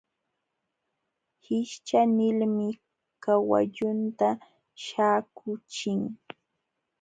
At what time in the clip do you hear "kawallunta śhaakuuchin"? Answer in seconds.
3.23-6.01